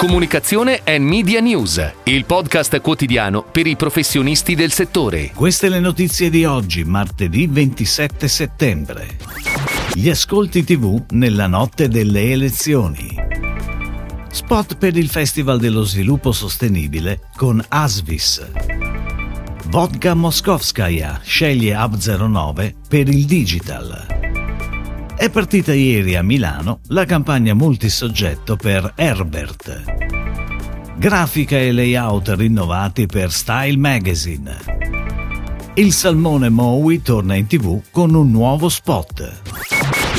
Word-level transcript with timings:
Comunicazione 0.00 0.80
e 0.82 0.98
Media 0.98 1.40
News, 1.40 1.92
il 2.04 2.24
podcast 2.24 2.80
quotidiano 2.80 3.42
per 3.42 3.66
i 3.66 3.76
professionisti 3.76 4.54
del 4.54 4.72
settore. 4.72 5.30
Queste 5.34 5.68
le 5.68 5.78
notizie 5.78 6.30
di 6.30 6.46
oggi, 6.46 6.84
martedì 6.84 7.46
27 7.46 8.26
settembre. 8.26 9.18
Gli 9.92 10.08
ascolti 10.08 10.64
TV 10.64 11.04
nella 11.10 11.48
notte 11.48 11.88
delle 11.88 12.30
elezioni. 12.30 13.14
Spot 14.30 14.78
per 14.78 14.96
il 14.96 15.10
Festival 15.10 15.58
dello 15.58 15.82
Sviluppo 15.82 16.32
Sostenibile 16.32 17.20
con 17.36 17.62
Asvis. 17.68 18.42
Vodka 19.66 20.14
Moskovskaya 20.14 21.20
sceglie 21.22 21.76
Hub 21.76 21.98
09 21.98 22.74
per 22.88 23.06
il 23.06 23.26
digital. 23.26 24.19
È 25.20 25.28
partita 25.28 25.74
ieri 25.74 26.16
a 26.16 26.22
Milano 26.22 26.80
la 26.86 27.04
campagna 27.04 27.52
multisoggetto 27.52 28.56
per 28.56 28.94
Herbert. 28.96 29.82
Grafica 30.96 31.58
e 31.58 31.72
layout 31.72 32.28
rinnovati 32.30 33.04
per 33.04 33.30
Style 33.30 33.76
Magazine. 33.76 34.56
Il 35.74 35.92
salmone 35.92 36.48
Mowi 36.48 37.02
torna 37.02 37.34
in 37.34 37.46
tv 37.46 37.82
con 37.90 38.14
un 38.14 38.30
nuovo 38.30 38.70
spot. 38.70 39.49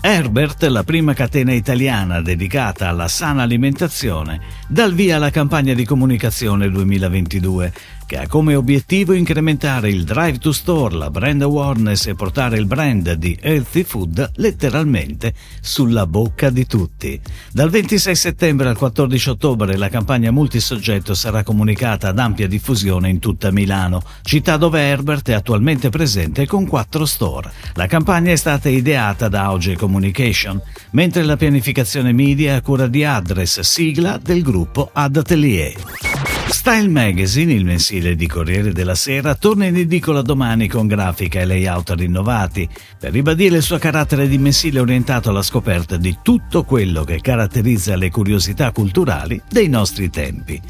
Herbert, 0.00 0.64
la 0.64 0.82
prima 0.82 1.14
catena 1.14 1.52
italiana 1.52 2.20
dedicata 2.20 2.88
alla 2.88 3.06
sana 3.06 3.44
alimentazione, 3.44 4.40
dà 4.66 4.82
il 4.86 4.94
via 4.94 5.16
alla 5.16 5.30
campagna 5.30 5.72
di 5.72 5.84
comunicazione 5.84 6.68
2022 6.68 7.72
che 8.06 8.18
ha 8.18 8.28
come 8.28 8.54
obiettivo 8.54 9.12
incrementare 9.12 9.90
il 9.90 10.04
drive 10.04 10.38
to 10.38 10.52
store, 10.52 10.94
la 10.94 11.10
brand 11.10 11.42
awareness 11.42 12.06
e 12.06 12.14
portare 12.14 12.56
il 12.56 12.66
brand 12.66 13.12
di 13.14 13.36
healthy 13.40 13.82
food 13.82 14.30
letteralmente 14.36 15.34
sulla 15.60 16.06
bocca 16.06 16.50
di 16.50 16.66
tutti. 16.66 17.20
Dal 17.52 17.68
26 17.68 18.14
settembre 18.14 18.68
al 18.68 18.76
14 18.76 19.30
ottobre 19.30 19.76
la 19.76 19.88
campagna 19.88 20.30
multisoggetto 20.30 21.14
sarà 21.14 21.42
comunicata 21.42 22.08
ad 22.08 22.18
ampia 22.20 22.46
diffusione 22.46 23.08
in 23.08 23.18
tutta 23.18 23.50
Milano, 23.50 24.02
città 24.22 24.56
dove 24.56 24.80
Herbert 24.80 25.28
è 25.30 25.34
attualmente 25.34 25.90
presente 25.90 26.46
con 26.46 26.66
quattro 26.66 27.04
store. 27.06 27.50
La 27.74 27.86
campagna 27.86 28.30
è 28.30 28.36
stata 28.36 28.68
ideata 28.68 29.28
da 29.28 29.44
Auge 29.44 29.76
Communication, 29.76 30.60
mentre 30.92 31.24
la 31.24 31.36
pianificazione 31.36 32.12
media 32.12 32.52
è 32.52 32.56
a 32.56 32.62
cura 32.62 32.86
di 32.86 33.04
Address, 33.04 33.60
sigla 33.60 34.18
del 34.22 34.42
gruppo 34.42 34.90
Ad 34.92 35.16
Atelier. 35.16 36.15
Style 36.48 36.88
Magazine, 36.88 37.52
il 37.52 37.64
mensile 37.64 38.14
di 38.14 38.28
Corriere 38.28 38.72
della 38.72 38.94
Sera, 38.94 39.34
torna 39.34 39.66
in 39.66 39.76
edicola 39.76 40.22
domani 40.22 40.68
con 40.68 40.86
grafica 40.86 41.40
e 41.40 41.44
layout 41.44 41.90
rinnovati 41.90 42.68
per 42.98 43.12
ribadire 43.12 43.56
il 43.56 43.62
suo 43.62 43.78
carattere 43.78 44.28
di 44.28 44.38
mensile 44.38 44.78
orientato 44.78 45.30
alla 45.30 45.42
scoperta 45.42 45.96
di 45.96 46.18
tutto 46.22 46.62
quello 46.62 47.02
che 47.02 47.20
caratterizza 47.20 47.96
le 47.96 48.10
curiosità 48.10 48.70
culturali 48.70 49.42
dei 49.48 49.68
nostri 49.68 50.08
tempi. 50.08 50.60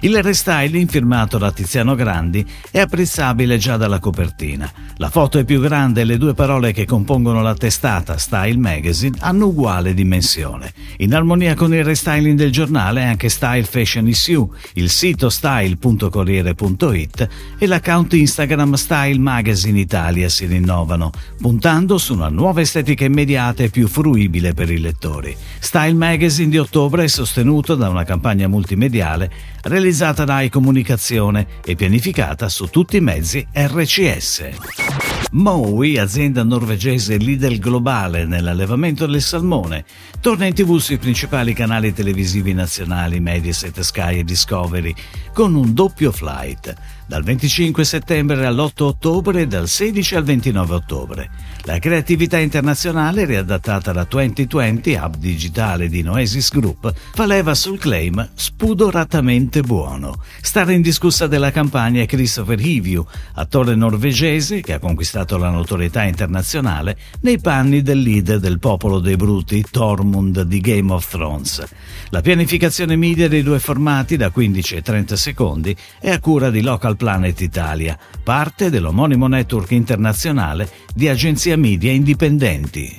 Il 0.00 0.22
restyling 0.22 0.88
firmato 0.88 1.36
da 1.36 1.50
Tiziano 1.50 1.96
Grandi 1.96 2.46
è 2.70 2.78
apprezzabile 2.78 3.58
già 3.58 3.76
dalla 3.76 3.98
copertina. 3.98 4.70
La 4.98 5.10
foto 5.10 5.40
è 5.40 5.44
più 5.44 5.60
grande 5.60 6.02
e 6.02 6.04
le 6.04 6.16
due 6.16 6.34
parole 6.34 6.72
che 6.72 6.84
compongono 6.84 7.42
la 7.42 7.54
testata 7.54 8.18
Style 8.18 8.58
Magazine 8.58 9.18
hanno 9.20 9.46
uguale 9.46 9.94
dimensione. 9.94 10.72
In 10.98 11.12
armonia 11.12 11.54
con 11.54 11.74
il 11.74 11.84
restyling 11.84 12.38
del 12.38 12.52
giornale 12.52 13.02
anche 13.02 13.28
Style 13.28 13.64
Fashion 13.64 14.06
Issue, 14.06 14.46
il 14.74 14.88
sito 14.90 15.23
sito 15.24 15.30
style.corriere.it 15.30 17.28
e 17.58 17.66
l'account 17.66 18.12
Instagram 18.12 18.74
Style 18.74 19.18
Magazine 19.18 19.78
Italia 19.78 20.28
si 20.28 20.46
rinnovano, 20.46 21.10
puntando 21.40 21.98
su 21.98 22.14
una 22.14 22.28
nuova 22.28 22.60
estetica 22.60 23.04
immediata 23.04 23.62
e 23.62 23.70
più 23.70 23.86
fruibile 23.88 24.52
per 24.52 24.70
i 24.70 24.78
lettori. 24.78 25.36
Style 25.58 25.94
Magazine 25.94 26.50
di 26.50 26.58
ottobre 26.58 27.04
è 27.04 27.08
sostenuto 27.08 27.74
da 27.74 27.88
una 27.88 28.04
campagna 28.04 28.48
multimediale 28.48 29.30
realizzata 29.62 30.24
da 30.24 30.42
iComunicazione 30.42 31.46
e 31.64 31.74
pianificata 31.74 32.48
su 32.48 32.66
tutti 32.66 32.96
i 32.96 33.00
mezzi 33.00 33.46
RCS. 33.52 35.23
Mowi, 35.34 35.98
azienda 35.98 36.44
norvegese 36.44 37.18
leader 37.18 37.58
globale 37.58 38.24
nell'allevamento 38.24 39.04
del 39.04 39.20
salmone, 39.20 39.84
torna 40.20 40.46
in 40.46 40.54
tv 40.54 40.76
sui 40.76 40.96
principali 40.96 41.52
canali 41.52 41.92
televisivi 41.92 42.52
nazionali 42.52 43.18
Mediaset, 43.18 43.80
Sky 43.80 44.18
e 44.18 44.24
Discovery 44.24 44.94
con 45.32 45.56
un 45.56 45.74
doppio 45.74 46.12
flight 46.12 46.72
dal 47.06 47.22
25 47.22 47.84
settembre 47.84 48.46
all'8 48.46 48.82
ottobre 48.82 49.42
e 49.42 49.46
dal 49.46 49.68
16 49.68 50.16
al 50.16 50.24
29 50.24 50.74
ottobre. 50.74 51.30
La 51.62 51.78
creatività 51.78 52.38
internazionale, 52.38 53.24
riadattata 53.24 53.92
da 53.92 54.06
2020, 54.08 54.94
hub 54.94 55.16
digitale 55.16 55.88
di 55.88 56.02
Noesis 56.02 56.50
Group, 56.50 56.92
fa 57.12 57.26
leva 57.26 57.54
sul 57.54 57.78
claim 57.78 58.28
spudoratamente 58.34 59.62
buono. 59.62 60.20
Star 60.40 60.70
indiscussa 60.70 61.26
della 61.26 61.50
campagna 61.50 62.02
è 62.02 62.06
Christopher 62.06 62.60
Hivju, 62.60 63.06
attore 63.34 63.74
norvegese 63.74 64.60
che 64.60 64.74
ha 64.74 64.78
conquistato 64.78 65.36
la 65.38 65.50
notorietà 65.50 66.02
internazionale 66.04 66.96
nei 67.20 67.40
panni 67.40 67.82
del 67.82 68.00
leader 68.00 68.38
del 68.40 68.58
popolo 68.58 68.98
dei 68.98 69.16
bruti, 69.16 69.64
Tormund 69.70 70.42
di 70.42 70.60
Game 70.60 70.92
of 70.92 71.08
Thrones. 71.08 71.64
La 72.10 72.20
pianificazione 72.20 72.96
media 72.96 73.28
dei 73.28 73.42
due 73.42 73.58
formati 73.58 74.16
da 74.16 74.30
15 74.30 74.76
e 74.76 74.82
30 74.82 75.16
secondi 75.16 75.76
è 75.98 76.10
a 76.10 76.20
cura 76.20 76.50
di 76.50 76.60
Local 76.60 76.93
Digital 76.94 76.96
Planet 76.96 77.40
Italia, 77.40 77.98
parte 78.22 78.70
dell'omonimo 78.70 79.26
network 79.26 79.72
internazionale 79.72 80.68
di 80.94 81.08
agenzie 81.08 81.56
media 81.56 81.92
indipendenti. 81.92 82.96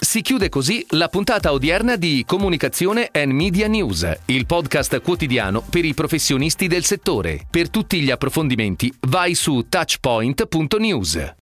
Si 0.00 0.22
chiude 0.22 0.48
così 0.48 0.84
la 0.90 1.08
puntata 1.08 1.52
odierna 1.52 1.94
di 1.94 2.24
Comunicazione 2.26 3.10
and 3.12 3.30
Media 3.30 3.68
News, 3.68 4.10
il 4.26 4.46
podcast 4.46 5.00
quotidiano 5.02 5.62
per 5.62 5.84
i 5.84 5.94
professionisti 5.94 6.66
del 6.66 6.84
settore. 6.84 7.46
Per 7.48 7.70
tutti 7.70 8.00
gli 8.00 8.10
approfondimenti 8.10 8.92
vai 9.08 9.34
su 9.34 9.66
touchpoint.news. 9.68 11.34